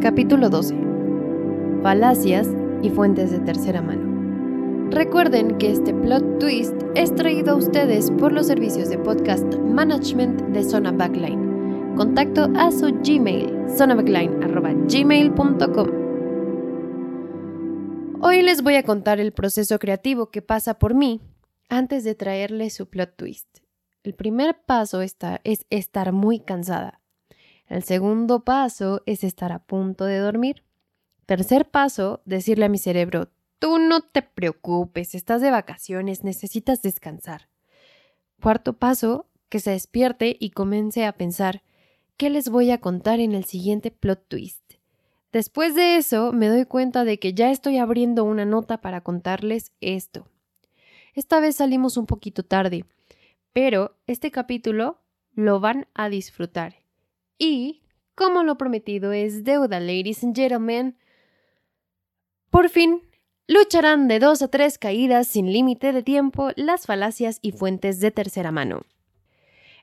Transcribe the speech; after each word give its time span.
Capítulo 0.00 0.48
12. 0.48 0.76
Falacias 1.82 2.48
y 2.82 2.90
fuentes 2.90 3.32
de 3.32 3.40
tercera 3.40 3.82
mano. 3.82 4.90
Recuerden 4.92 5.58
que 5.58 5.72
este 5.72 5.92
plot 5.92 6.38
twist 6.38 6.80
es 6.94 7.12
traído 7.16 7.54
a 7.54 7.56
ustedes 7.56 8.12
por 8.12 8.32
los 8.32 8.46
servicios 8.46 8.90
de 8.90 8.98
podcast 8.98 9.56
management 9.56 10.40
de 10.50 10.62
Zona 10.62 10.92
Backline. 10.92 11.96
Contacto 11.96 12.48
a 12.56 12.70
su 12.70 12.94
Gmail, 13.02 13.66
zonabackline.gmail.com. 13.76 15.88
Hoy 18.22 18.42
les 18.42 18.62
voy 18.62 18.76
a 18.76 18.84
contar 18.84 19.18
el 19.18 19.32
proceso 19.32 19.80
creativo 19.80 20.30
que 20.30 20.42
pasa 20.42 20.78
por 20.78 20.94
mí 20.94 21.20
antes 21.68 22.04
de 22.04 22.14
traerles 22.14 22.72
su 22.72 22.88
plot 22.88 23.16
twist. 23.16 23.48
El 24.04 24.14
primer 24.14 24.60
paso 24.64 25.02
está, 25.02 25.40
es 25.42 25.66
estar 25.70 26.12
muy 26.12 26.38
cansada. 26.38 27.00
El 27.68 27.82
segundo 27.82 28.44
paso 28.44 29.02
es 29.04 29.24
estar 29.24 29.52
a 29.52 29.58
punto 29.58 30.04
de 30.04 30.18
dormir. 30.18 30.64
Tercer 31.26 31.70
paso, 31.70 32.22
decirle 32.24 32.64
a 32.64 32.70
mi 32.70 32.78
cerebro, 32.78 33.28
tú 33.58 33.78
no 33.78 34.00
te 34.00 34.22
preocupes, 34.22 35.14
estás 35.14 35.42
de 35.42 35.50
vacaciones, 35.50 36.24
necesitas 36.24 36.80
descansar. 36.80 37.48
Cuarto 38.40 38.78
paso, 38.78 39.26
que 39.50 39.60
se 39.60 39.72
despierte 39.72 40.36
y 40.40 40.50
comience 40.50 41.04
a 41.04 41.12
pensar, 41.12 41.62
¿qué 42.16 42.30
les 42.30 42.48
voy 42.48 42.70
a 42.70 42.80
contar 42.80 43.20
en 43.20 43.34
el 43.34 43.44
siguiente 43.44 43.90
plot 43.90 44.26
twist? 44.28 44.74
Después 45.32 45.74
de 45.74 45.96
eso, 45.96 46.32
me 46.32 46.48
doy 46.48 46.64
cuenta 46.64 47.04
de 47.04 47.18
que 47.18 47.34
ya 47.34 47.50
estoy 47.50 47.76
abriendo 47.76 48.24
una 48.24 48.46
nota 48.46 48.80
para 48.80 49.02
contarles 49.02 49.72
esto. 49.82 50.26
Esta 51.14 51.40
vez 51.40 51.56
salimos 51.56 51.98
un 51.98 52.06
poquito 52.06 52.44
tarde, 52.44 52.86
pero 53.52 53.96
este 54.06 54.30
capítulo 54.30 55.00
lo 55.34 55.60
van 55.60 55.86
a 55.92 56.08
disfrutar. 56.08 56.77
Y, 57.38 57.82
como 58.14 58.42
lo 58.42 58.58
prometido 58.58 59.12
es 59.12 59.44
deuda, 59.44 59.80
ladies 59.80 60.24
and 60.24 60.34
gentlemen, 60.34 60.98
por 62.50 62.68
fin 62.68 63.02
lucharán 63.46 64.08
de 64.08 64.18
dos 64.18 64.42
a 64.42 64.48
tres 64.48 64.78
caídas 64.78 65.28
sin 65.28 65.52
límite 65.52 65.92
de 65.92 66.02
tiempo 66.02 66.50
las 66.56 66.86
falacias 66.86 67.38
y 67.40 67.52
fuentes 67.52 68.00
de 68.00 68.10
tercera 68.10 68.50
mano. 68.50 68.82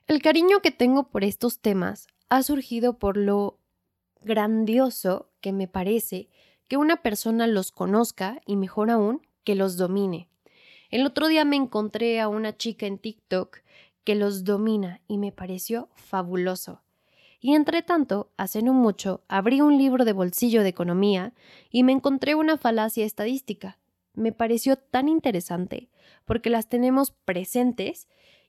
El 0.06 0.22
cariño 0.22 0.60
que 0.60 0.70
tengo 0.70 1.08
por 1.10 1.24
estos 1.24 1.60
temas 1.60 2.06
ha 2.28 2.42
surgido 2.42 2.98
por 2.98 3.16
lo 3.16 3.58
grandioso 4.20 5.32
que 5.40 5.52
me 5.52 5.66
parece 5.66 6.28
que 6.68 6.76
una 6.76 7.02
persona 7.02 7.46
los 7.46 7.72
conozca 7.72 8.40
y 8.46 8.56
mejor 8.56 8.90
aún 8.90 9.22
que 9.44 9.54
los 9.54 9.76
domine. 9.76 10.28
El 10.90 11.06
otro 11.06 11.26
día 11.28 11.44
me 11.44 11.56
encontré 11.56 12.20
a 12.20 12.28
una 12.28 12.56
chica 12.56 12.86
en 12.86 12.98
TikTok 12.98 13.58
que 14.04 14.14
los 14.14 14.44
domina 14.44 15.00
y 15.08 15.18
me 15.18 15.32
pareció 15.32 15.88
fabuloso. 15.94 16.82
Y 17.40 17.54
entre 17.54 17.82
tanto, 17.82 18.32
hace 18.36 18.62
no 18.62 18.72
mucho, 18.72 19.22
abrí 19.28 19.60
un 19.60 19.76
libro 19.78 20.04
de 20.04 20.12
bolsillo 20.12 20.62
de 20.62 20.70
economía 20.70 21.34
y 21.70 21.82
me 21.82 21.92
encontré 21.92 22.34
una 22.34 22.56
falacia 22.56 23.04
estadística. 23.04 23.78
Me 24.14 24.32
pareció 24.32 24.76
tan 24.76 25.08
interesante, 25.08 25.90
porque 26.24 26.50
las 26.50 26.68
tenemos 26.68 27.10
presentes 27.10 28.08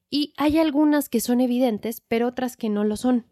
y 0.10 0.34
hay 0.38 0.58
algunas 0.58 1.10
que 1.10 1.20
son 1.20 1.42
evidentes, 1.42 2.02
pero 2.02 2.28
otras 2.28 2.56
que 2.56 2.70
no 2.70 2.84
lo 2.84 2.96
son. 2.96 3.26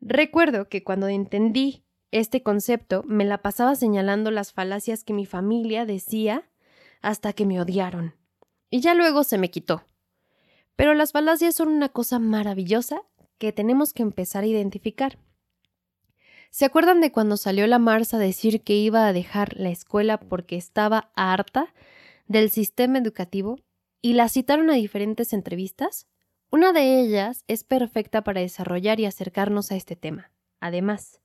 Recuerdo 0.00 0.68
que 0.68 0.82
cuando 0.82 1.08
entendí 1.08 1.84
este 2.10 2.42
concepto 2.42 3.02
me 3.06 3.24
la 3.24 3.42
pasaba 3.42 3.74
señalando 3.74 4.30
las 4.30 4.52
falacias 4.52 5.04
que 5.04 5.12
mi 5.12 5.26
familia 5.26 5.84
decía 5.84 6.48
hasta 7.02 7.32
que 7.32 7.44
me 7.44 7.60
odiaron. 7.60 8.14
Y 8.70 8.80
ya 8.80 8.94
luego 8.94 9.24
se 9.24 9.38
me 9.38 9.50
quitó. 9.50 9.82
Pero 10.76 10.94
las 10.94 11.12
falacias 11.12 11.54
son 11.54 11.68
una 11.68 11.88
cosa 11.90 12.18
maravillosa 12.18 13.02
que 13.38 13.52
tenemos 13.52 13.92
que 13.92 14.02
empezar 14.02 14.44
a 14.44 14.48
identificar. 14.48 15.18
¿Se 16.50 16.64
acuerdan 16.64 17.00
de 17.00 17.12
cuando 17.12 17.36
salió 17.36 17.66
la 17.66 17.78
Mars 17.78 18.14
a 18.14 18.18
decir 18.18 18.62
que 18.62 18.74
iba 18.74 19.06
a 19.06 19.12
dejar 19.12 19.56
la 19.56 19.70
escuela 19.70 20.18
porque 20.18 20.56
estaba 20.56 21.12
harta 21.14 21.74
del 22.26 22.50
sistema 22.50 22.98
educativo 22.98 23.58
y 24.00 24.14
la 24.14 24.28
citaron 24.28 24.70
a 24.70 24.74
diferentes 24.74 25.32
entrevistas? 25.32 26.06
Una 26.50 26.72
de 26.72 27.00
ellas 27.00 27.44
es 27.46 27.64
perfecta 27.64 28.24
para 28.24 28.40
desarrollar 28.40 28.98
y 29.00 29.04
acercarnos 29.04 29.70
a 29.70 29.76
este 29.76 29.96
tema. 29.96 30.32
Además, 30.60 31.20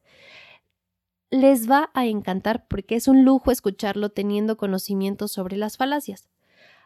les 1.29 1.69
va 1.69 1.89
a 1.93 2.05
encantar 2.05 2.67
porque 2.67 2.95
es 2.95 3.07
un 3.07 3.23
lujo 3.23 3.49
escucharlo 3.49 4.09
teniendo 4.09 4.57
conocimiento 4.57 5.27
sobre 5.27 5.55
las 5.57 5.77
falacias, 5.77 6.29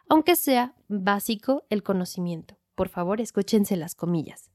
aunque 0.07 0.35
sea 0.35 0.75
básico 0.87 1.65
el 1.69 1.83
conocimiento. 1.83 2.57
Por 2.75 2.89
favor, 2.89 3.19
escúchense 3.19 3.75
las 3.75 3.95
comillas. 3.95 4.51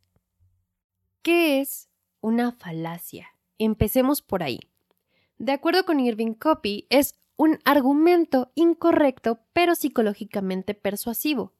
¿Qué 1.22 1.60
es 1.60 1.88
una 2.21 2.50
falacia? 2.50 3.28
Empecemos 3.59 4.22
por 4.22 4.43
ahí. 4.43 4.59
De 5.38 5.53
acuerdo 5.53 5.84
con 5.84 6.00
Irving 6.00 6.34
Copy, 6.34 6.87
es 6.91 7.15
un 7.37 7.60
argumento 7.65 8.50
incorrecto 8.56 9.38
pero 9.53 9.77
psicológicamente 9.77 10.75
persuasivo 10.75 11.53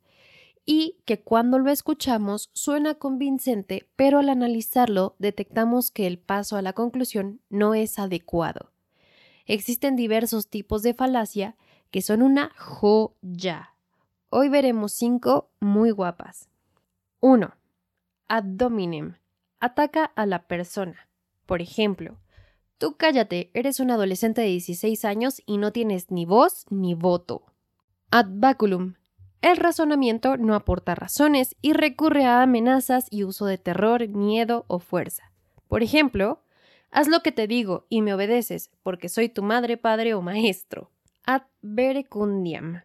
y 0.65 0.99
que 1.05 1.23
cuando 1.23 1.59
lo 1.59 1.71
escuchamos 1.71 2.51
suena 2.55 2.97
convincente, 2.97 3.89
pero 3.95 4.19
al 4.19 4.31
analizarlo 4.31 5.15
detectamos 5.19 5.93
que 5.93 6.09
el 6.09 6.19
paso 6.19 6.57
a 6.57 6.63
la 6.63 6.73
conclusión 6.73 7.41
no 7.49 7.75
es 7.75 8.01
adecuado. 8.01 8.73
Existen 9.47 9.95
diversos 9.95 10.49
tipos 10.49 10.83
de 10.83 10.95
falacia 10.95 11.57
que 11.93 12.03
son 12.03 12.23
una 12.23 12.51
joya. 12.57 13.75
Hoy 14.29 14.49
veremos 14.49 14.93
cinco 14.93 15.51
muy 15.61 15.91
guapas. 15.93 16.49
1. 17.21 17.55
Ad. 18.29 18.45
Ataca 19.63 20.05
a 20.05 20.27
la 20.27 20.49
persona. 20.49 21.09
Por 21.47 21.63
ejemplo, 21.63 22.19
tú 22.79 22.97
cállate, 22.97 23.53
eres 23.55 23.79
un 23.79 23.93
adolescente 23.93 24.41
de 24.41 24.49
16 24.49 25.05
años 25.05 25.41
y 25.47 25.59
no 25.59 25.73
tienes 25.73 26.11
ni 26.11 26.27
voz 26.27 26.67
ni 26.69 26.95
voto. 26.95 27.45
Ad 28.11 28.27
baculum 28.29 28.97
el 29.41 29.57
razonamiento 29.57 30.37
no 30.37 30.55
aporta 30.55 30.97
razones 30.97 31.57
y 31.63 31.75
recurre 31.75 32.25
a 32.25 32.43
amenazas 32.43 33.07
y 33.09 33.23
uso 33.23 33.47
de 33.47 33.59
terror, 33.59 34.09
miedo 34.09 34.65
o 34.67 34.81
fuerza. 34.81 35.33
Por 35.67 35.85
ejemplo, 35.85 36.43
haz 36.93 37.07
lo 37.09 37.21
que 37.21 37.33
te 37.33 37.47
digo 37.47 37.87
y 37.89 38.03
me 38.03 38.15
obedeces, 38.15 38.71
porque 38.83 39.09
soy 39.09 39.29
tu 39.29 39.45
madre, 39.45 39.77
padre 39.77 40.15
o 40.15 40.23
maestro. 40.23 40.91
Ad 41.25 41.43
verecundiam. 41.61 42.83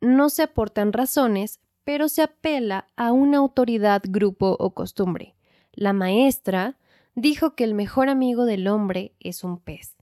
No 0.00 0.30
se 0.30 0.44
aportan 0.44 0.92
razones, 0.94 1.60
pero 1.84 2.08
se 2.08 2.22
apela 2.22 2.86
a 2.96 3.12
una 3.12 3.36
autoridad, 3.38 4.02
grupo 4.06 4.56
o 4.58 4.70
costumbre. 4.72 5.34
La 5.80 5.94
maestra 5.94 6.76
dijo 7.14 7.54
que 7.54 7.64
el 7.64 7.72
mejor 7.72 8.10
amigo 8.10 8.44
del 8.44 8.68
hombre 8.68 9.14
es 9.18 9.42
un 9.42 9.58
pez. 9.58 9.96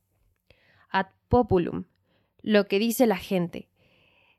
Ad 0.90 1.06
populum. 1.28 1.84
Lo 2.42 2.66
que 2.66 2.80
dice 2.80 3.06
la 3.06 3.16
gente. 3.16 3.68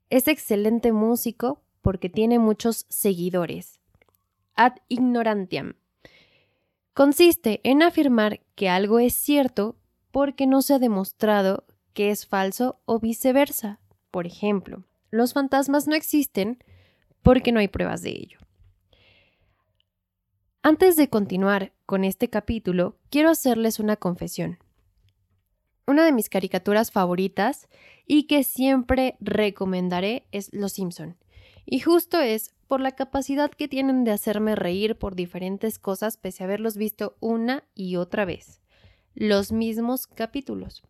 Es 0.09 0.27
excelente 0.27 0.91
músico 0.91 1.61
porque 1.81 2.09
tiene 2.09 2.39
muchos 2.39 2.85
seguidores. 2.89 3.79
Ad 4.55 4.73
ignorantiam. 4.89 5.75
Consiste 6.93 7.61
en 7.63 7.83
afirmar 7.83 8.41
que 8.55 8.67
algo 8.67 8.99
es 8.99 9.13
cierto 9.13 9.77
porque 10.11 10.45
no 10.45 10.61
se 10.61 10.73
ha 10.73 10.79
demostrado 10.79 11.63
que 11.93 12.11
es 12.11 12.27
falso 12.27 12.81
o 12.83 12.99
viceversa. 12.99 13.79
Por 14.11 14.27
ejemplo, 14.27 14.83
los 15.09 15.31
fantasmas 15.31 15.87
no 15.87 15.95
existen 15.95 16.61
porque 17.21 17.53
no 17.53 17.61
hay 17.61 17.69
pruebas 17.69 18.01
de 18.01 18.09
ello. 18.09 18.39
Antes 20.61 20.95
de 20.95 21.09
continuar 21.09 21.73
con 21.85 22.03
este 22.03 22.29
capítulo, 22.29 22.97
quiero 23.09 23.29
hacerles 23.29 23.79
una 23.79 23.95
confesión 23.95 24.59
una 25.89 26.05
de 26.05 26.11
mis 26.11 26.29
caricaturas 26.29 26.91
favoritas 26.91 27.67
y 28.05 28.23
que 28.23 28.43
siempre 28.43 29.17
recomendaré 29.19 30.27
es 30.31 30.53
Los 30.53 30.73
Simpson. 30.73 31.17
Y 31.65 31.79
justo 31.79 32.19
es 32.19 32.53
por 32.67 32.79
la 32.79 32.91
capacidad 32.91 33.49
que 33.49 33.67
tienen 33.67 34.03
de 34.03 34.11
hacerme 34.11 34.55
reír 34.55 34.97
por 34.97 35.15
diferentes 35.15 35.79
cosas 35.79 36.17
pese 36.17 36.43
a 36.43 36.45
haberlos 36.45 36.77
visto 36.77 37.17
una 37.19 37.63
y 37.73 37.95
otra 37.95 38.23
vez. 38.23 38.61
Los 39.15 39.51
mismos 39.51 40.05
capítulos. 40.05 40.83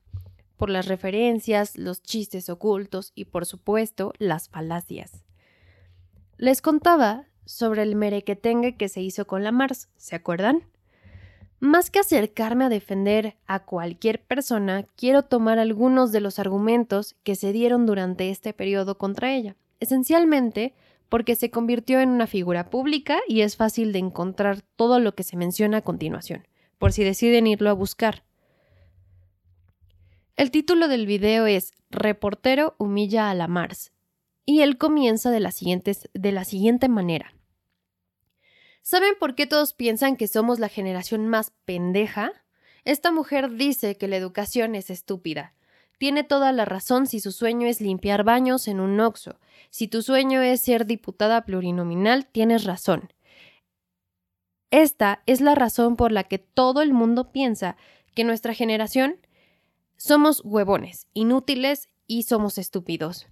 Por 0.57 0.69
las 0.69 0.87
referencias, 0.87 1.77
los 1.77 2.03
chistes 2.03 2.49
ocultos 2.49 3.13
y 3.15 3.25
por 3.25 3.45
supuesto 3.45 4.11
las 4.17 4.49
falacias. 4.49 5.23
Les 6.35 6.61
contaba 6.61 7.28
sobre 7.49 7.81
el 7.81 7.95
merequetengue 7.95 8.77
que 8.77 8.89
se 8.89 9.01
hizo 9.01 9.25
con 9.25 9.43
la 9.43 9.51
Mars, 9.51 9.89
¿se 9.97 10.15
acuerdan? 10.15 10.61
Más 11.59 11.89
que 11.89 11.97
acercarme 11.97 12.65
a 12.65 12.69
defender 12.69 13.37
a 13.47 13.65
cualquier 13.65 14.21
persona, 14.21 14.85
quiero 14.95 15.23
tomar 15.23 15.57
algunos 15.57 16.11
de 16.11 16.21
los 16.21 16.37
argumentos 16.37 17.15
que 17.23 17.35
se 17.35 17.51
dieron 17.51 17.87
durante 17.87 18.29
este 18.29 18.53
periodo 18.53 18.99
contra 18.99 19.33
ella, 19.33 19.55
esencialmente 19.79 20.75
porque 21.09 21.35
se 21.35 21.49
convirtió 21.49 21.99
en 22.01 22.09
una 22.09 22.27
figura 22.27 22.69
pública 22.69 23.17
y 23.27 23.41
es 23.41 23.57
fácil 23.57 23.93
de 23.93 23.99
encontrar 23.99 24.61
todo 24.75 24.99
lo 24.99 25.15
que 25.15 25.23
se 25.23 25.35
menciona 25.35 25.77
a 25.77 25.81
continuación, 25.81 26.47
por 26.77 26.93
si 26.93 27.03
deciden 27.03 27.47
irlo 27.47 27.71
a 27.71 27.73
buscar. 27.73 28.23
El 30.35 30.51
título 30.51 30.87
del 30.87 31.07
video 31.07 31.47
es 31.47 31.73
Reportero 31.89 32.75
humilla 32.77 33.31
a 33.31 33.33
la 33.33 33.47
Mars 33.47 33.91
y 34.45 34.61
él 34.61 34.77
comienza 34.77 35.31
de 35.31 35.39
la, 35.39 35.51
de 36.13 36.31
la 36.31 36.43
siguiente 36.43 36.89
manera. 36.89 37.33
¿Saben 38.81 39.13
por 39.19 39.35
qué 39.35 39.45
todos 39.45 39.73
piensan 39.73 40.15
que 40.15 40.27
somos 40.27 40.59
la 40.59 40.69
generación 40.69 41.27
más 41.27 41.51
pendeja? 41.65 42.31
Esta 42.85 43.11
mujer 43.11 43.51
dice 43.55 43.97
que 43.97 44.07
la 44.07 44.17
educación 44.17 44.75
es 44.75 44.89
estúpida. 44.89 45.53
Tiene 45.97 46.23
toda 46.23 46.51
la 46.53 46.65
razón 46.65 47.07
si 47.07 47.19
su 47.19 47.31
sueño 47.31 47.67
es 47.67 47.81
limpiar 47.81 48.23
baños 48.23 48.67
en 48.67 48.79
un 48.79 48.95
noxo. 48.95 49.39
Si 49.69 49.87
tu 49.87 50.01
sueño 50.01 50.41
es 50.41 50.61
ser 50.61 50.85
diputada 50.85 51.43
plurinominal, 51.45 52.25
tienes 52.25 52.63
razón. 52.63 53.11
Esta 54.71 55.23
es 55.25 55.41
la 55.41 55.55
razón 55.55 55.97
por 55.97 56.11
la 56.11 56.23
que 56.23 56.37
todo 56.39 56.81
el 56.81 56.93
mundo 56.93 57.31
piensa 57.31 57.75
que 58.15 58.23
nuestra 58.23 58.53
generación 58.53 59.17
somos 59.97 60.41
huevones, 60.45 61.07
inútiles 61.13 61.89
y 62.07 62.23
somos 62.23 62.57
estúpidos. 62.57 63.27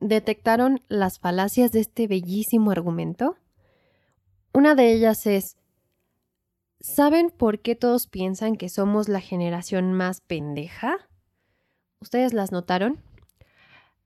¿Detectaron 0.00 0.82
las 0.88 1.20
falacias 1.20 1.70
de 1.70 1.80
este 1.80 2.08
bellísimo 2.08 2.72
argumento? 2.72 3.36
Una 4.58 4.74
de 4.74 4.92
ellas 4.92 5.24
es, 5.28 5.56
¿saben 6.80 7.30
por 7.30 7.60
qué 7.60 7.76
todos 7.76 8.08
piensan 8.08 8.56
que 8.56 8.68
somos 8.68 9.08
la 9.08 9.20
generación 9.20 9.92
más 9.92 10.20
pendeja? 10.20 10.96
¿Ustedes 12.00 12.32
las 12.32 12.50
notaron? 12.50 13.00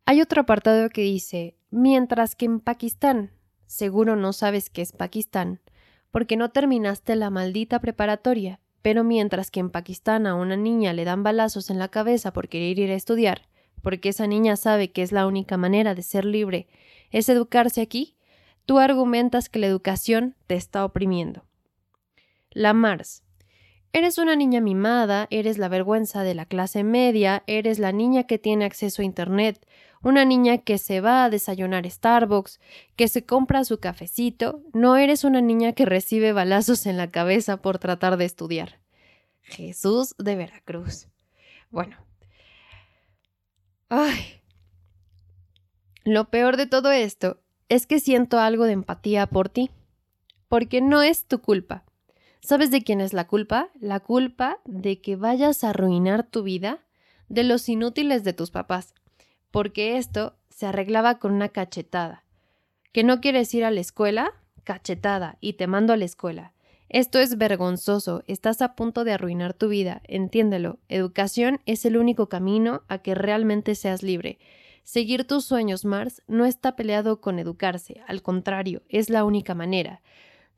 Hay 0.05 0.21
otro 0.21 0.43
apartado 0.43 0.91
que 0.91 1.01
dice, 1.01 1.57
mientras 1.71 2.37
que 2.37 2.45
en 2.45 2.61
Pakistán, 2.61 3.31
seguro 3.65 4.15
no 4.15 4.35
sabes 4.35 4.69
qué 4.69 4.83
es 4.83 4.93
Pakistán, 4.93 5.63
porque 6.11 6.37
no 6.37 6.51
terminaste 6.51 7.17
la 7.17 7.31
maldita 7.31 7.81
preparatoria, 7.81 8.61
pero 8.83 9.05
mientras 9.05 9.51
que 9.51 9.61
en 9.61 9.71
Pakistán 9.71 10.27
a 10.27 10.35
una 10.35 10.59
niña 10.59 10.93
le 10.93 11.07
dan 11.07 11.23
balazos 11.23 11.71
en 11.71 11.79
la 11.79 11.89
cabeza 11.89 12.35
por 12.35 12.51
querer 12.51 12.79
ir 12.79 12.91
a 12.91 12.95
estudiar, 12.95 13.49
porque 13.81 14.11
esa 14.11 14.27
niña 14.27 14.57
sabe 14.57 14.93
que 14.93 15.01
es 15.01 15.13
la 15.13 15.27
única 15.27 15.57
manera 15.57 15.95
de 15.95 16.03
ser 16.03 16.27
libre, 16.27 16.69
es 17.11 17.31
educarse 17.31 17.81
aquí, 17.81 18.19
tú 18.67 18.79
argumentas 18.79 19.49
que 19.49 19.59
la 19.59 19.67
educación 19.67 20.35
te 20.47 20.55
está 20.55 20.85
oprimiendo. 20.85 21.45
La 22.51 22.73
Mars. 22.73 23.23
Eres 23.95 24.17
una 24.17 24.37
niña 24.37 24.61
mimada, 24.61 25.27
eres 25.31 25.59
la 25.59 25.69
vergüenza 25.69 26.23
de 26.23 26.35
la 26.35 26.47
clase 26.47 26.83
media, 26.83 27.43
eres 27.47 27.79
la 27.79 27.93
niña 27.93 28.25
que 28.25 28.39
tiene 28.39 28.65
acceso 28.65 29.03
a 29.03 29.05
Internet, 29.05 29.67
una 30.03 30.25
niña 30.25 30.59
que 30.59 30.79
se 30.79 31.01
va 31.01 31.25
a 31.25 31.31
desayunar 31.31 31.89
Starbucks, 31.89 32.59
que 32.97 33.09
se 33.09 33.27
compra 33.27 33.65
su 33.65 33.81
cafecito, 33.81 34.63
no 34.73 34.97
eres 34.97 35.25
una 35.25 35.43
niña 35.43 35.75
que 35.75 35.85
recibe 35.85 36.33
balazos 36.33 36.87
en 36.87 36.97
la 36.97 37.11
cabeza 37.11 37.59
por 37.59 37.79
tratar 37.79 38.17
de 38.17 38.25
estudiar. 38.25 38.81
Jesús 39.43 40.15
de 40.19 40.37
Veracruz. 40.37 41.09
Bueno. 41.71 41.99
Ay. 43.91 44.41
Lo 46.05 46.31
peor 46.31 46.57
de 46.57 46.67
todo 46.67 46.91
esto 46.91 47.42
es 47.75 47.87
que 47.87 48.01
siento 48.01 48.39
algo 48.39 48.65
de 48.65 48.73
empatía 48.73 49.27
por 49.27 49.49
ti, 49.49 49.71
porque 50.49 50.81
no 50.81 51.03
es 51.03 51.27
tu 51.27 51.41
culpa. 51.41 51.85
¿Sabes 52.41 52.71
de 52.71 52.83
quién 52.83 53.01
es 53.01 53.13
la 53.13 53.27
culpa? 53.27 53.71
La 53.81 54.01
culpa 54.01 54.59
de 54.65 55.01
que 55.01 55.17
vayas 55.17 55.65
a 55.65 55.71
arruinar 55.71 56.25
tu 56.25 56.43
vida 56.43 56.81
de 57.29 57.45
los 57.45 57.69
inútiles 57.69 58.25
de 58.25 58.33
tus 58.33 58.51
papás 58.51 58.95
porque 59.53 59.99
esto 59.99 60.35
se 60.49 60.67
arreglaba 60.67 61.21
con 61.21 61.33
una 61.33 61.51
cachetada. 61.51 62.25
¿Que 62.93 63.05
no 63.05 63.21
quieres 63.21 63.55
ir 63.55 63.65
a 63.65 63.71
la 63.71 63.81
escuela? 63.81 64.33
Cachetada, 64.65 65.37
y 65.41 65.53
te 65.53 65.69
mando 65.69 65.93
a 65.93 65.97
la 65.97 66.05
escuela. 66.05 66.53
Esto 66.89 67.21
es 67.21 67.39
vergonzoso, 67.39 68.23
estás 68.27 68.61
a 68.61 68.75
punto 68.75 69.05
de 69.05 69.13
arruinar 69.13 69.55
tu 69.55 69.69
vida, 69.69 70.03
entiéndelo. 70.05 70.79
Educación 70.89 71.61
es 71.65 71.85
el 71.85 71.97
único 71.97 72.29
camino 72.29 72.83
a 72.89 72.99
que 72.99 73.15
realmente 73.15 73.75
seas 73.75 74.03
libre. 74.03 74.39
Seguir 74.85 75.27
tus 75.27 75.45
sueños, 75.45 75.85
Mars, 75.85 76.23
no 76.27 76.45
está 76.45 76.75
peleado 76.75 77.21
con 77.21 77.39
educarse, 77.39 78.03
al 78.07 78.23
contrario, 78.23 78.83
es 78.89 79.11
la 79.11 79.25
única 79.25 79.55
manera. 79.55 80.03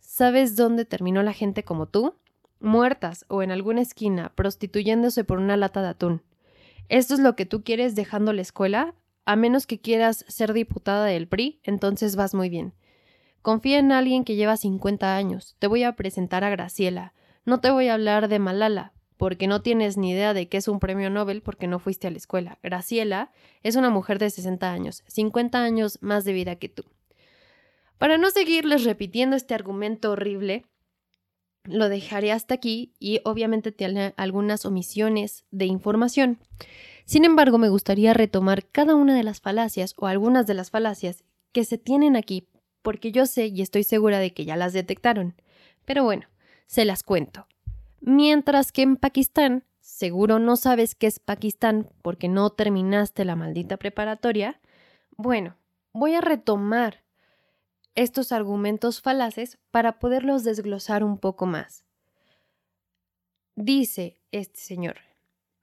¿Sabes 0.01 0.57
dónde 0.57 0.85
terminó 0.85 1.23
la 1.23 1.33
gente 1.33 1.63
como 1.63 1.87
tú? 1.87 2.15
Muertas 2.59 3.27
o 3.29 3.43
en 3.43 3.51
alguna 3.51 3.83
esquina, 3.83 4.33
prostituyéndose 4.35 5.25
por 5.25 5.39
una 5.39 5.57
lata 5.57 5.83
de 5.83 5.89
atún. 5.89 6.23
¿Esto 6.89 7.15
es 7.15 7.21
lo 7.21 7.37
que 7.37 7.47
tú 7.47 7.63
quieres 7.63 7.95
dejando 7.95 8.33
la 8.33 8.43
escuela? 8.43 8.95
A 9.27 9.37
menos 9.37 9.67
que 9.67 9.81
quieras 9.81 10.25
ser 10.29 10.53
diputada 10.53 11.05
del 11.05 11.29
PRI, 11.29 11.61
entonces 11.63 12.17
vas 12.17 12.35
muy 12.35 12.49
bien. 12.49 12.73
Confía 13.43 13.79
en 13.79 13.93
alguien 13.93 14.25
que 14.25 14.37
lleva 14.37 14.57
50 14.57 15.17
años. 15.17 15.57
Te 15.59 15.67
voy 15.67 15.83
a 15.83 15.97
presentar 15.97 16.45
a 16.45 16.51
Graciela. 16.51 17.13
No 17.45 17.61
te 17.61 17.71
voy 17.71 17.89
a 17.89 17.95
hablar 17.95 18.29
de 18.29 18.39
Malala, 18.39 18.94
porque 19.17 19.47
no 19.47 19.63
tienes 19.63 19.97
ni 19.97 20.11
idea 20.11 20.35
de 20.35 20.49
qué 20.49 20.57
es 20.57 20.69
un 20.69 20.81
premio 20.81 21.11
Nobel 21.11 21.43
porque 21.43 21.67
no 21.67 21.79
fuiste 21.79 22.07
a 22.07 22.11
la 22.11 22.17
escuela. 22.17 22.59
Graciela 22.63 23.31
es 23.63 23.77
una 23.77 23.91
mujer 23.91 24.19
de 24.19 24.31
60 24.31 24.71
años, 24.71 25.03
50 25.07 25.63
años 25.63 25.99
más 26.03 26.25
de 26.25 26.33
vida 26.33 26.57
que 26.57 26.69
tú. 26.69 26.85
Para 27.99 28.19
no 28.19 28.31
seguirles 28.31 28.85
repitiendo 28.85 29.37
este 29.37 29.55
argumento 29.55 30.13
horrible, 30.13 30.65
lo 31.65 31.89
dejaré 31.89 32.33
hasta 32.33 32.55
aquí 32.55 32.93
y 32.99 33.21
obviamente 33.25 33.73
tiene 33.73 34.13
algunas 34.17 34.67
omisiones 34.67 35.45
de 35.51 35.67
información. 35.67 36.39
Sin 37.07 37.25
embargo, 37.25 37.59
me 37.59 37.69
gustaría 37.69 38.15
retomar 38.15 38.67
cada 38.67 38.95
una 38.95 39.15
de 39.17 39.23
las 39.23 39.41
falacias 39.41 39.95
o 39.97 40.07
algunas 40.07 40.47
de 40.47 40.55
las 40.55 40.71
falacias 40.71 41.25
que 41.53 41.65
se 41.65 41.79
tienen 41.79 42.17
aquí, 42.17 42.49
porque 42.83 43.13
yo 43.13 43.27
sé 43.27 43.47
y 43.47 43.63
estoy 43.63 43.85
segura 43.85 44.19
de 44.19 44.35
que 44.35 44.45
ya 44.45 44.57
las 44.57 44.73
detectaron. 44.73 45.35
Pero 45.85 46.05
bueno, 46.05 46.27
se 46.67 46.85
las 46.85 47.03
cuento. 47.03 47.47
Mientras 48.07 48.71
que 48.71 48.83
en 48.83 48.97
Pakistán, 48.97 49.65
seguro 49.81 50.39
no 50.39 50.57
sabes 50.57 50.95
qué 50.95 51.07
es 51.07 51.21
Pakistán 51.21 51.89
porque 52.03 52.29
no 52.29 52.51
terminaste 52.51 53.25
la 53.25 53.35
maldita 53.35 53.79
preparatoria, 53.79 54.61
bueno, 55.17 55.57
voy 55.95 56.15
a 56.15 56.21
retomar 56.21 57.03
estos 57.95 58.31
argumentos 58.31 59.01
falaces 59.01 59.57
para 59.71 59.99
poderlos 60.01 60.45
desglosar 60.45 61.03
un 61.03 61.17
poco 61.17 61.47
más. 61.47 61.87
Dice 63.57 64.21
este 64.33 64.61
señor, 64.61 64.97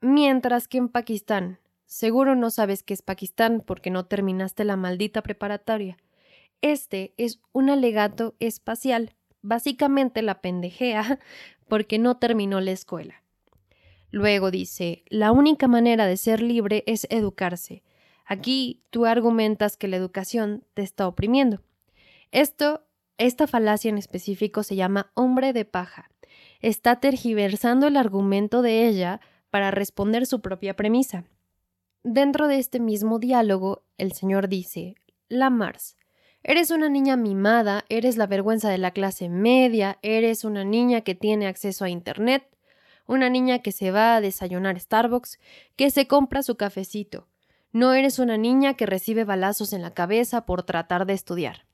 mientras 0.00 0.66
que 0.66 0.78
en 0.78 0.88
Pakistán, 0.88 1.60
seguro 1.86 2.34
no 2.34 2.50
sabes 2.50 2.82
qué 2.82 2.92
es 2.94 3.02
Pakistán 3.02 3.62
porque 3.64 3.90
no 3.90 4.06
terminaste 4.06 4.64
la 4.64 4.74
maldita 4.74 5.22
preparatoria. 5.22 5.96
Este 6.60 7.14
es 7.18 7.40
un 7.52 7.70
alegato 7.70 8.34
espacial, 8.40 9.14
básicamente 9.42 10.22
la 10.22 10.40
pendejea 10.40 11.20
porque 11.72 11.98
no 11.98 12.18
terminó 12.18 12.60
la 12.60 12.72
escuela. 12.72 13.22
Luego 14.10 14.50
dice, 14.50 15.04
la 15.08 15.32
única 15.32 15.68
manera 15.68 16.04
de 16.04 16.18
ser 16.18 16.42
libre 16.42 16.84
es 16.86 17.06
educarse. 17.08 17.82
Aquí 18.26 18.82
tú 18.90 19.06
argumentas 19.06 19.78
que 19.78 19.88
la 19.88 19.96
educación 19.96 20.64
te 20.74 20.82
está 20.82 21.08
oprimiendo. 21.08 21.62
Esto, 22.30 22.82
esta 23.16 23.46
falacia 23.46 23.88
en 23.88 23.96
específico 23.96 24.64
se 24.64 24.76
llama 24.76 25.12
hombre 25.14 25.54
de 25.54 25.64
paja. 25.64 26.10
Está 26.60 27.00
tergiversando 27.00 27.86
el 27.86 27.96
argumento 27.96 28.60
de 28.60 28.86
ella 28.86 29.22
para 29.48 29.70
responder 29.70 30.26
su 30.26 30.42
propia 30.42 30.76
premisa. 30.76 31.24
Dentro 32.04 32.48
de 32.48 32.58
este 32.58 32.80
mismo 32.80 33.18
diálogo, 33.18 33.86
el 33.96 34.12
señor 34.12 34.48
dice, 34.48 34.96
La 35.30 35.48
Mars, 35.48 35.96
eres 36.42 36.70
una 36.70 36.88
niña 36.88 37.16
mimada, 37.16 37.84
eres 37.88 38.16
la 38.16 38.26
vergüenza 38.26 38.70
de 38.70 38.78
la 38.78 38.90
clase 38.90 39.28
media, 39.28 39.98
eres 40.02 40.44
una 40.44 40.64
niña 40.64 41.02
que 41.02 41.14
tiene 41.14 41.46
acceso 41.46 41.84
a 41.84 41.90
Internet, 41.90 42.46
una 43.06 43.28
niña 43.28 43.60
que 43.60 43.72
se 43.72 43.90
va 43.90 44.16
a 44.16 44.20
desayunar 44.20 44.78
Starbucks, 44.78 45.38
que 45.76 45.90
se 45.90 46.06
compra 46.06 46.42
su 46.42 46.56
cafecito. 46.56 47.26
No 47.72 47.94
eres 47.94 48.18
una 48.18 48.36
niña 48.36 48.74
que 48.74 48.86
recibe 48.86 49.24
balazos 49.24 49.72
en 49.72 49.82
la 49.82 49.94
cabeza 49.94 50.44
por 50.46 50.62
tratar 50.62 51.06
de 51.06 51.14
estudiar 51.14 51.64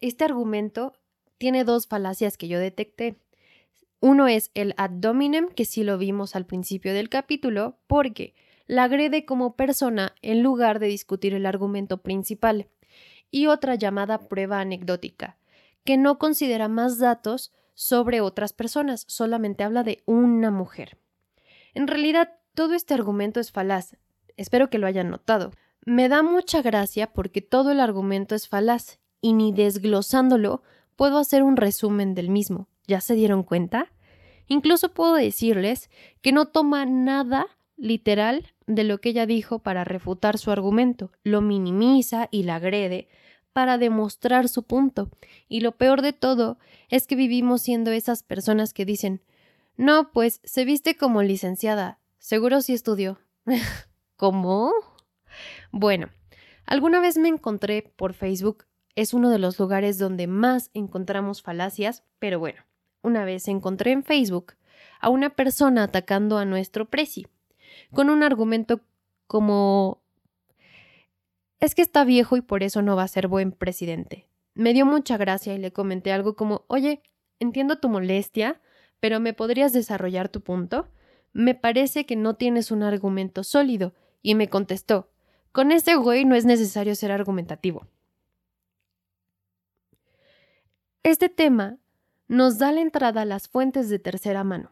este 0.00 0.24
argumento 0.24 0.94
tiene 1.38 1.64
dos 1.64 1.86
falacias 1.86 2.36
que 2.36 2.48
yo 2.48 2.58
detecté. 2.58 3.16
Uno 4.00 4.26
es 4.28 4.50
el 4.54 4.74
ad 4.76 5.02
hominem, 5.04 5.48
que 5.48 5.64
sí 5.64 5.84
lo 5.84 5.98
vimos 5.98 6.34
al 6.34 6.46
principio 6.46 6.94
del 6.94 7.08
capítulo, 7.08 7.78
porque 7.86 8.34
la 8.70 8.84
agrede 8.84 9.24
como 9.24 9.56
persona 9.56 10.14
en 10.22 10.44
lugar 10.44 10.78
de 10.78 10.86
discutir 10.86 11.34
el 11.34 11.44
argumento 11.44 12.02
principal. 12.02 12.68
Y 13.28 13.48
otra 13.48 13.74
llamada 13.74 14.28
prueba 14.28 14.60
anecdótica, 14.60 15.36
que 15.82 15.96
no 15.96 16.20
considera 16.20 16.68
más 16.68 17.00
datos 17.00 17.52
sobre 17.74 18.20
otras 18.20 18.52
personas, 18.52 19.06
solamente 19.08 19.64
habla 19.64 19.82
de 19.82 20.04
una 20.06 20.52
mujer. 20.52 20.98
En 21.74 21.88
realidad, 21.88 22.34
todo 22.54 22.74
este 22.74 22.94
argumento 22.94 23.40
es 23.40 23.50
falaz. 23.50 23.96
Espero 24.36 24.70
que 24.70 24.78
lo 24.78 24.86
hayan 24.86 25.10
notado. 25.10 25.50
Me 25.84 26.08
da 26.08 26.22
mucha 26.22 26.62
gracia 26.62 27.12
porque 27.12 27.42
todo 27.42 27.72
el 27.72 27.80
argumento 27.80 28.36
es 28.36 28.46
falaz 28.46 29.00
y 29.20 29.32
ni 29.32 29.50
desglosándolo 29.50 30.62
puedo 30.94 31.18
hacer 31.18 31.42
un 31.42 31.56
resumen 31.56 32.14
del 32.14 32.30
mismo. 32.30 32.68
¿Ya 32.86 33.00
se 33.00 33.14
dieron 33.14 33.42
cuenta? 33.42 33.90
Incluso 34.46 34.94
puedo 34.94 35.14
decirles 35.14 35.90
que 36.22 36.30
no 36.30 36.46
toma 36.46 36.86
nada 36.86 37.48
literal 37.80 38.52
de 38.66 38.84
lo 38.84 39.00
que 39.00 39.10
ella 39.10 39.26
dijo 39.26 39.58
para 39.58 39.84
refutar 39.84 40.38
su 40.38 40.50
argumento, 40.50 41.10
lo 41.24 41.40
minimiza 41.40 42.28
y 42.30 42.44
la 42.44 42.56
agrede 42.56 43.08
para 43.52 43.78
demostrar 43.78 44.48
su 44.48 44.62
punto. 44.62 45.10
Y 45.48 45.60
lo 45.60 45.72
peor 45.72 46.02
de 46.02 46.12
todo 46.12 46.58
es 46.88 47.06
que 47.06 47.16
vivimos 47.16 47.62
siendo 47.62 47.90
esas 47.90 48.22
personas 48.22 48.72
que 48.72 48.84
dicen 48.84 49.22
no, 49.76 50.12
pues 50.12 50.40
se 50.44 50.64
viste 50.64 50.96
como 50.96 51.22
licenciada, 51.22 52.00
seguro 52.18 52.60
sí 52.60 52.74
estudió. 52.74 53.18
¿Cómo? 54.16 54.72
Bueno, 55.72 56.10
alguna 56.66 57.00
vez 57.00 57.16
me 57.16 57.28
encontré 57.28 57.82
por 57.96 58.12
Facebook 58.12 58.66
es 58.94 59.14
uno 59.14 59.30
de 59.30 59.38
los 59.38 59.58
lugares 59.58 59.98
donde 59.98 60.26
más 60.26 60.70
encontramos 60.74 61.42
falacias, 61.42 62.02
pero 62.18 62.38
bueno, 62.38 62.62
una 63.02 63.24
vez 63.24 63.48
encontré 63.48 63.92
en 63.92 64.02
Facebook 64.02 64.54
a 65.00 65.08
una 65.08 65.30
persona 65.30 65.84
atacando 65.84 66.38
a 66.38 66.44
nuestro 66.44 66.90
presi, 66.90 67.26
con 67.92 68.10
un 68.10 68.22
argumento 68.22 68.80
como 69.26 70.02
es 71.60 71.74
que 71.74 71.82
está 71.82 72.04
viejo 72.04 72.36
y 72.36 72.40
por 72.40 72.62
eso 72.62 72.82
no 72.82 72.96
va 72.96 73.02
a 73.02 73.08
ser 73.08 73.28
buen 73.28 73.52
presidente. 73.52 74.26
Me 74.54 74.72
dio 74.72 74.86
mucha 74.86 75.16
gracia 75.16 75.54
y 75.54 75.58
le 75.58 75.72
comenté 75.72 76.10
algo 76.12 76.34
como, 76.34 76.64
oye, 76.68 77.02
entiendo 77.38 77.78
tu 77.78 77.88
molestia, 77.88 78.60
pero 78.98 79.20
¿me 79.20 79.34
podrías 79.34 79.72
desarrollar 79.72 80.28
tu 80.28 80.40
punto? 80.40 80.88
Me 81.32 81.54
parece 81.54 82.06
que 82.06 82.16
no 82.16 82.34
tienes 82.34 82.70
un 82.70 82.82
argumento 82.82 83.44
sólido. 83.44 83.94
Y 84.22 84.34
me 84.34 84.48
contestó, 84.48 85.10
con 85.52 85.72
este 85.72 85.94
güey 85.96 86.24
no 86.24 86.34
es 86.34 86.44
necesario 86.44 86.94
ser 86.94 87.10
argumentativo. 87.10 87.86
Este 91.02 91.30
tema 91.30 91.78
nos 92.28 92.58
da 92.58 92.72
la 92.72 92.82
entrada 92.82 93.22
a 93.22 93.24
las 93.24 93.48
fuentes 93.48 93.88
de 93.88 93.98
tercera 93.98 94.44
mano. 94.44 94.70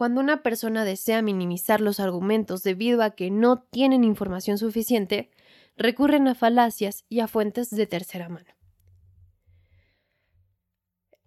Cuando 0.00 0.22
una 0.22 0.42
persona 0.42 0.86
desea 0.86 1.20
minimizar 1.20 1.82
los 1.82 2.00
argumentos 2.00 2.62
debido 2.62 3.02
a 3.02 3.10
que 3.10 3.30
no 3.30 3.64
tienen 3.64 4.02
información 4.02 4.56
suficiente, 4.56 5.30
recurren 5.76 6.26
a 6.26 6.34
falacias 6.34 7.04
y 7.10 7.20
a 7.20 7.28
fuentes 7.28 7.68
de 7.68 7.86
tercera 7.86 8.30
mano. 8.30 8.48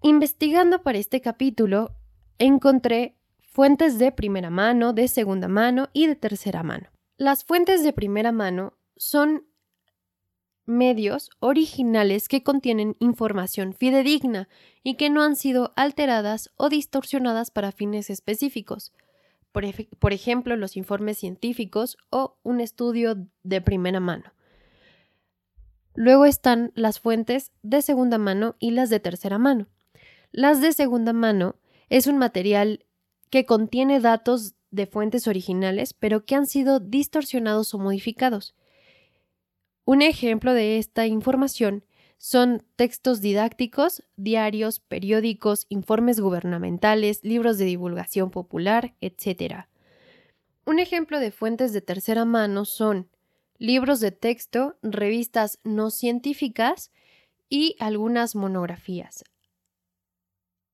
Investigando 0.01 0.82
para 0.82 0.98
este 0.98 1.22
capítulo, 1.22 1.96
encontré 2.39 3.15
fuentes 3.44 4.00
de 4.00 4.12
primera 4.12 4.50
mano, 4.50 4.92
de 4.92 5.08
segunda 5.08 5.48
mano 5.48 5.89
y 5.94 6.08
de 6.08 6.15
tercera 6.15 6.63
mano. 6.63 6.89
Las 7.15 7.44
fuentes 7.44 7.84
de 7.84 7.94
primera 7.94 8.32
mano 8.32 8.80
son 8.96 9.46
medios 10.65 11.29
originales 11.39 12.27
que 12.27 12.43
contienen 12.43 12.96
información 13.00 13.74
fidedigna 13.74 14.48
y 14.84 14.96
que 14.96 15.10
no 15.10 15.22
han 15.22 15.36
sido 15.36 15.74
alteradas 15.75 16.51
o 16.55 16.70
distorsionadas 16.70 17.51
para 17.51 17.72
fines 17.72 18.10
específicos, 18.10 18.93
por, 19.51 19.65
por, 20.00 20.13
ejemplo 20.13 20.55
los 20.55 20.77
informes 20.77 21.17
científicos 21.17 21.98
o 22.10 22.38
un 22.43 22.62
estudio 22.62 23.27
de 23.43 23.62
primera 23.62 24.00
mano. 24.00 24.34
Luego 25.96 26.25
están 26.25 26.72
las 26.75 27.00
fuentes 27.00 27.51
de 27.62 27.82
segunda 27.82 28.17
mano 28.17 28.55
y 28.60 28.72
las 28.72 28.89
de 28.89 29.00
tercera 29.00 29.38
mano. 29.38 29.67
Las 30.32 30.62
de 30.62 30.74
segunda 30.74 31.13
mano 31.13 31.55
es 31.89 32.08
un 32.08 32.17
material 32.17 32.86
que 33.29 33.46
contiene 33.46 34.00
datos 34.00 34.55
de 34.72 34.88
fuentes 34.88 35.27
originales 35.27 35.93
pero 35.93 36.25
que 36.25 36.36
han 36.36 36.48
sido 36.48 36.79
distorsionados 36.79 37.74
o 37.74 37.79
modificados. 37.79 38.55
Un 39.86 40.02
ejemplo 40.02 40.54
de 40.54 40.78
esta 40.78 41.08
información 41.08 41.84
son 42.18 42.66
textos 42.78 43.20
didácticos, 43.20 44.04
diarios, 44.16 44.80
periódicos, 44.80 45.66
informes 45.68 46.22
gubernamentales, 46.22 47.22
libros 47.24 47.58
de 47.58 47.66
divulgación 47.66 48.32
popular, 48.32 48.96
etc. 49.02 49.66
Un 50.66 50.80
ejemplo 50.80 51.20
de 51.20 51.32
fuentes 51.32 51.74
de 51.74 51.82
tercera 51.82 52.24
mano 52.24 52.63
son 52.63 53.10
libros 53.58 54.00
de 54.00 54.12
texto, 54.12 54.78
revistas 54.82 55.60
no 55.66 55.90
científicas 55.90 56.92
y 57.50 57.75
algunas 57.80 58.36
monografías. 58.36 59.25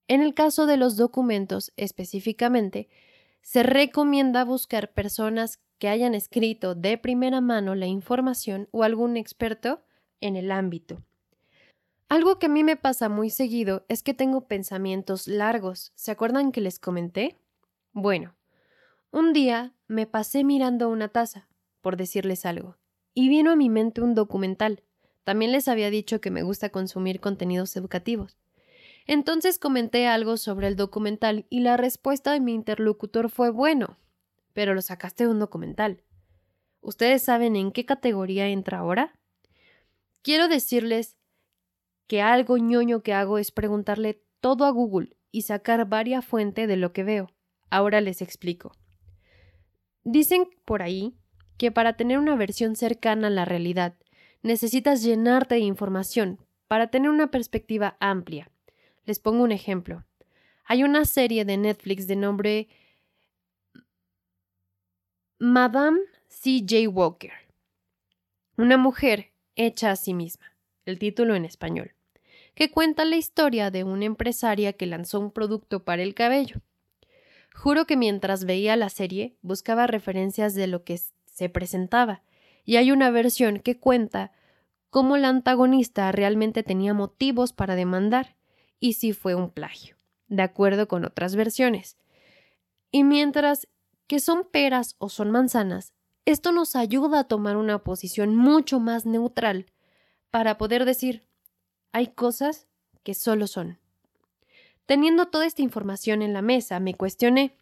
En 0.08 0.22
el 0.22 0.36
caso 0.36 0.68
de 0.68 0.78
los 0.78 0.98
documentos 0.98 1.72
específicamente, 1.78 2.90
se 3.42 3.64
recomienda 3.64 4.44
buscar 4.44 4.92
personas 4.92 5.60
que 5.80 5.88
hayan 5.88 6.14
escrito 6.14 6.76
de 6.76 6.98
primera 6.98 7.42
mano 7.42 7.74
la 7.74 7.88
información 7.88 8.68
o 8.72 8.84
algún 8.84 9.18
experto 9.18 9.82
en 10.22 10.36
el 10.36 10.52
ámbito. 10.52 11.02
Algo 12.10 12.40
que 12.40 12.48
a 12.48 12.50
mí 12.50 12.64
me 12.64 12.76
pasa 12.76 13.08
muy 13.08 13.30
seguido 13.30 13.86
es 13.88 14.04
que 14.04 14.14
tengo 14.14 14.48
pensamientos 14.48 15.28
largos. 15.28 15.94
¿Se 15.96 16.12
acuerdan 16.12 16.52
que 16.52 16.60
les 16.60 16.80
comenté? 16.80 17.38
Bueno, 17.94 18.36
un 19.12 19.32
día 19.32 19.74
me 19.88 20.06
pasé 20.06 20.44
mirando 20.44 20.90
una 20.90 21.08
taza, 21.08 21.48
por 21.82 21.98
decirles 21.98 22.46
algo, 22.46 22.78
y 23.14 23.30
vino 23.30 23.52
a 23.52 23.56
mi 23.56 23.70
mente 23.70 24.02
un 24.02 24.16
documental. 24.16 24.84
También 25.24 25.52
les 25.52 25.68
había 25.68 25.90
dicho 25.90 26.20
que 26.20 26.32
me 26.32 26.44
gusta 26.44 26.70
consumir 26.70 27.20
contenidos 27.20 27.76
educativos. 27.76 28.38
Entonces 29.06 29.60
comenté 29.60 30.08
algo 30.08 30.38
sobre 30.38 30.68
el 30.68 30.76
documental 30.76 31.46
y 31.50 31.62
la 31.62 31.78
respuesta 31.78 32.32
de 32.32 32.40
mi 32.40 32.54
interlocutor 32.54 33.30
fue 33.30 33.50
bueno, 33.50 33.98
pero 34.60 34.74
lo 34.74 34.82
sacaste 34.82 35.24
de 35.24 35.30
un 35.30 35.40
documental. 35.40 36.04
¿Ustedes 36.82 37.24
saben 37.24 37.56
en 37.56 37.72
qué 37.72 37.86
categoría 37.86 38.50
entra 38.50 38.80
ahora? 38.80 39.18
Quiero 40.22 40.50
decirles 40.50 41.16
que 42.08 42.22
algo 42.22 42.58
ñoño 42.58 43.02
que 43.02 43.14
hago 43.14 43.38
es 43.38 43.54
preguntarle 43.54 44.22
todo 44.42 44.66
a 44.66 44.72
Google 44.72 45.16
y 45.32 45.44
sacar 45.44 45.88
varias 45.88 46.26
fuentes 46.26 46.68
de 46.68 46.76
lo 46.76 46.92
que 46.92 47.06
veo. 47.06 47.32
Ahora 47.70 48.02
les 48.02 48.22
explico. 48.22 48.74
Dicen 50.04 50.50
por 50.66 50.82
ahí 50.82 51.16
que 51.56 51.72
para 51.72 51.96
tener 51.96 52.20
una 52.20 52.36
versión 52.36 52.76
cercana 52.76 53.28
a 53.28 53.30
la 53.30 53.46
realidad 53.46 53.96
necesitas 54.42 55.04
llenarte 55.04 55.56
de 55.56 55.62
información 55.62 56.38
para 56.68 56.88
tener 56.88 57.10
una 57.10 57.32
perspectiva 57.32 57.96
amplia. 58.02 58.52
Les 59.06 59.20
pongo 59.20 59.42
un 59.42 59.54
ejemplo. 59.54 60.04
Hay 60.66 60.84
una 60.84 61.06
serie 61.06 61.46
de 61.46 61.56
Netflix 61.56 62.08
de 62.08 62.18
nombre 62.18 62.68
Madame 65.42 66.02
C.J. 66.28 66.90
Walker. 66.90 67.32
Una 68.58 68.76
mujer 68.76 69.32
hecha 69.56 69.90
a 69.90 69.96
sí 69.96 70.14
misma. 70.14 70.48
El 70.84 71.00
título 71.00 71.34
en 71.34 71.46
español. 71.46 71.94
Que 72.56 72.72
cuenta 72.72 73.06
la 73.06 73.16
historia 73.16 73.72
de 73.72 73.86
una 73.86 74.04
empresaria 74.04 74.74
que 74.74 74.86
lanzó 74.86 75.18
un 75.22 75.32
producto 75.32 75.86
para 75.86 76.04
el 76.04 76.14
cabello. 76.14 76.58
Juro 77.56 77.86
que 77.86 77.96
mientras 77.96 78.44
veía 78.44 78.76
la 78.76 78.90
serie 78.90 79.38
buscaba 79.42 79.88
referencias 79.88 80.56
de 80.56 80.68
lo 80.68 80.84
que 80.84 81.00
se 81.24 81.48
presentaba, 81.48 82.22
y 82.66 82.76
hay 82.76 82.92
una 82.92 83.10
versión 83.10 83.60
que 83.60 83.80
cuenta 83.80 84.34
cómo 84.90 85.16
la 85.16 85.30
antagonista 85.30 86.12
realmente 86.12 86.64
tenía 86.64 86.94
motivos 86.94 87.54
para 87.54 87.76
demandar 87.76 88.36
y 88.82 88.94
si 88.94 89.14
fue 89.14 89.36
un 89.36 89.52
plagio, 89.52 89.96
de 90.28 90.42
acuerdo 90.42 90.90
con 90.90 91.06
otras 91.06 91.38
versiones. 91.38 91.96
Y 92.92 93.06
mientras 93.06 93.70
que 94.10 94.20
son 94.20 94.44
peras 94.44 94.96
o 94.98 95.08
son 95.08 95.30
manzanas, 95.30 95.94
esto 96.26 96.52
nos 96.52 96.76
ayuda 96.76 97.20
a 97.20 97.24
tomar 97.26 97.58
una 97.58 97.84
posición 97.84 98.36
mucho 98.36 98.80
más 98.80 99.06
neutral 99.06 99.68
para 100.32 100.58
poder 100.58 100.84
decir, 100.84 101.28
hay 101.92 102.08
cosas 102.08 102.68
que 103.04 103.14
solo 103.14 103.46
son. 103.46 103.78
Teniendo 104.88 105.28
toda 105.28 105.46
esta 105.46 105.62
información 105.62 106.24
en 106.24 106.34
la 106.34 106.42
mesa, 106.42 106.80
me 106.80 106.96
cuestioné, 106.96 107.56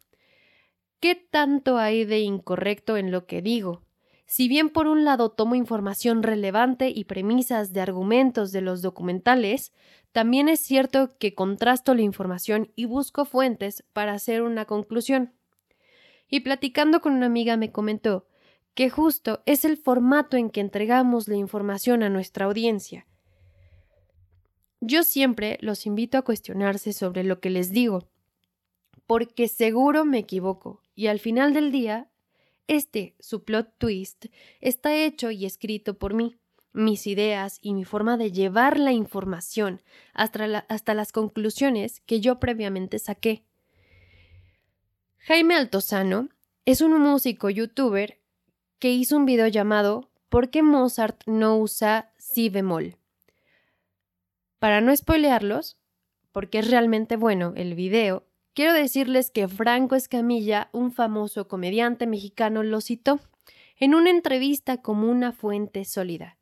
¿qué 1.02 1.16
tanto 1.16 1.78
hay 1.78 2.06
de 2.06 2.20
incorrecto 2.20 2.96
en 2.96 3.12
lo 3.12 3.26
que 3.26 3.42
digo? 3.42 3.82
Si 4.26 4.48
bien 4.48 4.70
por 4.70 4.88
un 4.88 5.04
lado 5.04 5.32
tomo 5.32 5.56
información 5.56 6.24
relevante 6.24 6.90
y 6.96 7.04
premisas 7.04 7.74
de 7.74 7.82
argumentos 7.82 8.54
de 8.54 8.62
los 8.62 8.82
documentales, 8.82 9.74
también 10.14 10.48
es 10.48 10.62
cierto 10.62 11.18
que 11.18 11.36
contrasto 11.36 11.94
la 11.94 12.04
información 12.04 12.72
y 12.78 12.86
busco 12.86 13.26
fuentes 13.26 13.84
para 13.92 14.14
hacer 14.14 14.44
una 14.44 14.64
conclusión. 14.64 15.37
Y 16.30 16.42
platicando 16.42 17.02
con 17.02 17.14
una 17.14 17.26
amiga 17.26 17.58
me 17.58 17.72
comentó 17.72 18.28
que 18.74 18.90
justo 18.90 19.42
es 19.46 19.66
el 19.66 19.78
formato 19.78 20.38
en 20.38 20.50
que 20.50 20.62
entregamos 20.62 21.28
la 21.28 21.36
información 21.36 22.04
a 22.04 22.10
nuestra 22.10 22.46
audiencia. 22.46 23.08
Yo 24.82 25.04
siempre 25.04 25.58
los 25.62 25.86
invito 25.86 26.18
a 26.18 26.22
cuestionarse 26.22 26.94
sobre 26.94 27.24
lo 27.24 27.40
que 27.40 27.50
les 27.50 27.72
digo, 27.72 28.10
porque 29.08 29.48
seguro 29.48 30.06
me 30.06 30.20
equivoco 30.20 30.84
y 30.94 31.08
al 31.08 31.20
final 31.20 31.54
del 31.54 31.72
día 31.72 32.12
este, 32.68 33.16
su 33.20 33.44
plot 33.44 33.74
twist, 33.78 34.26
está 34.60 34.96
hecho 34.96 35.32
y 35.32 35.46
escrito 35.46 35.98
por 35.98 36.14
mí. 36.14 36.36
Mis 36.74 37.08
ideas 37.08 37.58
y 37.62 37.74
mi 37.74 37.86
forma 37.86 38.18
de 38.18 38.32
llevar 38.32 38.78
la 38.78 38.92
información 38.92 39.82
hasta, 40.14 40.66
hasta 40.68 40.94
las 40.94 41.12
conclusiones 41.12 42.02
que 42.02 42.20
yo 42.20 42.40
previamente 42.40 43.00
saqué. 43.00 43.46
Jaime 45.20 45.56
Altozano 45.56 46.30
es 46.66 46.82
un 46.82 47.00
músico 47.00 47.50
youtuber 47.50 48.20
que 48.80 48.92
hizo 48.92 49.18
un 49.18 49.26
video 49.26 49.48
llamado 49.48 50.10
¿Por 50.30 50.50
qué 50.50 50.64
Mozart 50.64 51.24
no 51.26 51.58
usa 51.58 52.14
si 52.18 52.50
bemol? 52.50 52.98
Para 54.60 54.82
no 54.82 54.96
spoilearlos, 54.96 55.78
porque 56.32 56.60
es 56.60 56.70
realmente 56.70 57.16
bueno 57.16 57.54
el 57.56 57.76
video, 57.76 58.28
Quiero 58.58 58.74
decirles 58.74 59.30
que 59.30 59.48
Franco 59.48 59.94
Escamilla, 59.94 60.70
un 60.72 60.92
famoso 60.92 61.48
comediante 61.48 62.08
mexicano, 62.08 62.64
lo 62.64 62.82
citó 62.82 63.20
en 63.76 63.94
una 63.94 64.10
entrevista 64.10 64.82
como 64.82 65.12
una 65.12 65.32
fuente 65.32 65.86
sólida. 65.86 66.40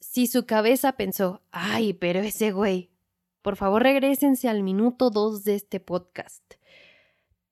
Si 0.00 0.26
su 0.26 0.44
cabeza 0.44 0.98
pensó, 0.98 1.40
ay, 1.50 1.94
pero 1.94 2.20
ese 2.20 2.52
güey, 2.52 2.90
por 3.44 3.56
favor 3.56 3.82
regresense 3.82 4.48
al 4.48 4.62
minuto 4.62 5.10
2 5.10 5.44
de 5.44 5.54
este 5.54 5.78
podcast. 5.78 6.42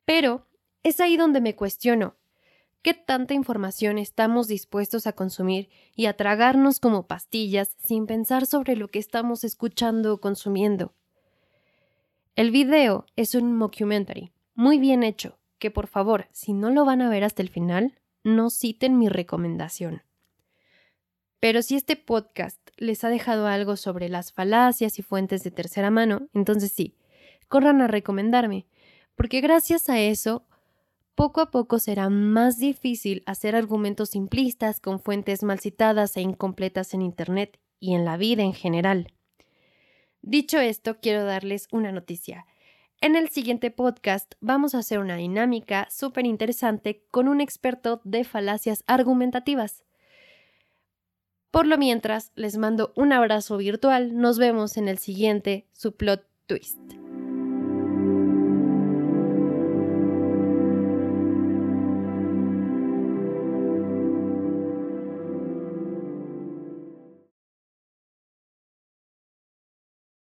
Pero 0.06 0.46
es 0.82 1.00
ahí 1.00 1.18
donde 1.18 1.42
me 1.42 1.54
cuestiono, 1.54 2.16
¿qué 2.80 2.94
tanta 2.94 3.34
información 3.34 3.98
estamos 3.98 4.48
dispuestos 4.48 5.06
a 5.06 5.12
consumir 5.12 5.68
y 5.94 6.06
a 6.06 6.16
tragarnos 6.16 6.80
como 6.80 7.06
pastillas 7.06 7.76
sin 7.76 8.06
pensar 8.06 8.46
sobre 8.46 8.74
lo 8.74 8.88
que 8.88 8.98
estamos 9.00 9.44
escuchando 9.44 10.14
o 10.14 10.18
consumiendo? 10.18 10.94
El 12.36 12.52
video 12.52 13.04
es 13.14 13.34
un 13.34 13.54
mockumentary, 13.54 14.32
muy 14.54 14.78
bien 14.78 15.02
hecho, 15.02 15.38
que 15.58 15.70
por 15.70 15.88
favor, 15.88 16.26
si 16.32 16.54
no 16.54 16.70
lo 16.70 16.86
van 16.86 17.02
a 17.02 17.10
ver 17.10 17.22
hasta 17.22 17.42
el 17.42 17.50
final, 17.50 17.98
no 18.24 18.48
citen 18.48 18.98
mi 18.98 19.10
recomendación. 19.10 20.00
Pero 21.42 21.62
si 21.62 21.74
este 21.74 21.96
podcast 21.96 22.60
les 22.76 23.02
ha 23.02 23.08
dejado 23.08 23.48
algo 23.48 23.76
sobre 23.76 24.08
las 24.08 24.32
falacias 24.32 25.00
y 25.00 25.02
fuentes 25.02 25.42
de 25.42 25.50
tercera 25.50 25.90
mano, 25.90 26.28
entonces 26.34 26.70
sí, 26.70 26.94
corran 27.48 27.80
a 27.80 27.88
recomendarme, 27.88 28.64
porque 29.16 29.40
gracias 29.40 29.88
a 29.88 29.98
eso, 29.98 30.46
poco 31.16 31.40
a 31.40 31.50
poco 31.50 31.80
será 31.80 32.10
más 32.10 32.58
difícil 32.58 33.24
hacer 33.26 33.56
argumentos 33.56 34.10
simplistas 34.10 34.78
con 34.78 35.00
fuentes 35.00 35.42
mal 35.42 35.58
citadas 35.58 36.16
e 36.16 36.20
incompletas 36.20 36.94
en 36.94 37.02
Internet 37.02 37.58
y 37.80 37.94
en 37.94 38.04
la 38.04 38.16
vida 38.16 38.44
en 38.44 38.54
general. 38.54 39.12
Dicho 40.20 40.60
esto, 40.60 41.00
quiero 41.00 41.24
darles 41.24 41.66
una 41.72 41.90
noticia. 41.90 42.46
En 43.00 43.16
el 43.16 43.30
siguiente 43.30 43.72
podcast 43.72 44.34
vamos 44.38 44.76
a 44.76 44.78
hacer 44.78 45.00
una 45.00 45.16
dinámica 45.16 45.88
súper 45.90 46.24
interesante 46.24 47.04
con 47.10 47.26
un 47.26 47.40
experto 47.40 48.00
de 48.04 48.22
falacias 48.22 48.84
argumentativas. 48.86 49.82
Por 51.52 51.66
lo 51.66 51.76
mientras, 51.76 52.32
les 52.34 52.56
mando 52.56 52.94
un 52.96 53.12
abrazo 53.12 53.58
virtual. 53.58 54.16
Nos 54.18 54.38
vemos 54.38 54.78
en 54.78 54.88
el 54.88 54.96
siguiente 54.96 55.68
Su 55.72 55.94
Plot 55.94 56.26
Twist. 56.46 57.01